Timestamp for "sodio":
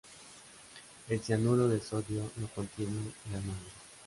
1.79-2.31